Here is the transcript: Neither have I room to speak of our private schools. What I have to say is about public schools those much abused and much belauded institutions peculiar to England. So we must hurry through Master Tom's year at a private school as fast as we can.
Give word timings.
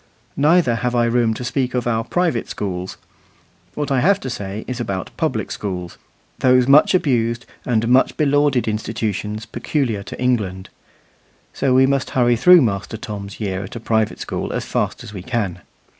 Neither 0.35 0.77
have 0.77 0.95
I 0.95 1.05
room 1.05 1.35
to 1.35 1.43
speak 1.43 1.75
of 1.75 1.85
our 1.85 2.03
private 2.03 2.49
schools. 2.49 2.97
What 3.75 3.91
I 3.91 3.99
have 3.99 4.19
to 4.21 4.31
say 4.31 4.65
is 4.67 4.79
about 4.79 5.15
public 5.15 5.51
schools 5.51 5.99
those 6.39 6.67
much 6.67 6.95
abused 6.95 7.45
and 7.65 7.87
much 7.87 8.17
belauded 8.17 8.67
institutions 8.67 9.45
peculiar 9.45 10.01
to 10.01 10.19
England. 10.19 10.69
So 11.53 11.75
we 11.75 11.85
must 11.85 12.09
hurry 12.09 12.35
through 12.35 12.63
Master 12.63 12.97
Tom's 12.97 13.39
year 13.39 13.63
at 13.63 13.75
a 13.75 13.79
private 13.79 14.19
school 14.19 14.51
as 14.53 14.65
fast 14.65 15.03
as 15.03 15.13
we 15.13 15.21
can. 15.21 15.61